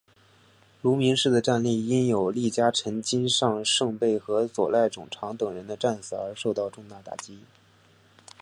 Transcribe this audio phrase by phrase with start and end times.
[0.81, 7.37] 芦名氏的战力因有力家臣金上盛备和佐濑种常等人的战死而受到重大打击。